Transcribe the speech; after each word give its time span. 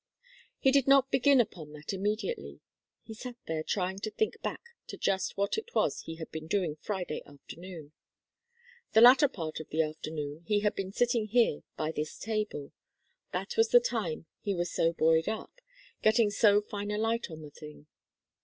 He 0.57 0.71
did 0.71 0.87
not 0.87 1.11
begin 1.11 1.39
upon 1.39 1.73
that 1.73 1.93
immediately. 1.93 2.59
He 3.03 3.13
sat 3.13 3.35
there 3.45 3.61
trying 3.61 3.99
to 3.99 4.09
think 4.09 4.41
back 4.41 4.63
to 4.87 4.97
just 4.97 5.37
what 5.37 5.59
it 5.59 5.75
was 5.75 5.99
he 5.99 6.15
had 6.15 6.31
been 6.31 6.47
doing 6.47 6.75
Friday 6.77 7.21
afternoon. 7.23 7.91
The 8.93 9.01
latter 9.01 9.27
part 9.27 9.59
of 9.59 9.69
the 9.69 9.83
afternoon 9.83 10.41
he 10.47 10.61
had 10.61 10.73
been 10.73 10.91
sitting 10.91 11.27
here 11.27 11.61
by 11.77 11.91
this 11.91 12.17
table. 12.17 12.71
That 13.31 13.55
was 13.57 13.69
the 13.69 13.79
time 13.79 14.25
he 14.39 14.55
was 14.55 14.71
so 14.73 14.91
buoyed 14.91 15.29
up 15.29 15.61
getting 16.01 16.31
so 16.31 16.61
fine 16.63 16.89
a 16.89 16.97
light 16.97 17.29
on 17.29 17.43
the 17.43 17.51
thing. 17.51 17.85